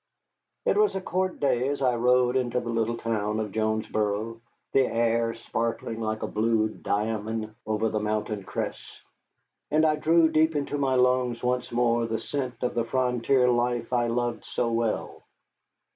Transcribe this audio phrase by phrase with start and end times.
[0.65, 5.35] It was court day as I rode into the little town of Jonesboro, the air
[5.35, 9.03] sparkling like a blue diamond over the mountain crests,
[9.69, 13.93] and I drew deep into my lungs once more the scent of the frontier life
[13.93, 15.21] I had loved so well.